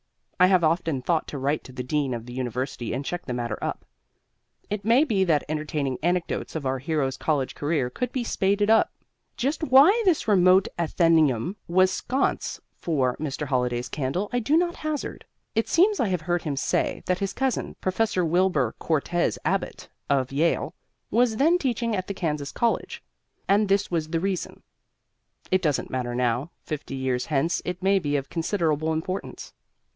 [0.39, 3.33] I have often thought to write to the dean of the university and check the
[3.33, 3.85] matter up.
[4.71, 8.91] It may be that entertaining anecdotes of our hero's college career could be spaded up.
[9.37, 13.45] Just why this remote atheneum was sconce for Mr.
[13.45, 15.25] Holliday's candle I do not hazard.
[15.53, 20.31] It seems I have heard him say that his cousin, Professor Wilbur Cortez Abbott (of
[20.31, 20.73] Yale)
[21.11, 23.03] was then teaching at the Kansas college,
[23.47, 24.63] and this was the reason.
[25.51, 29.53] It doesn't matter now; fifty years hence it may be of considerable importance.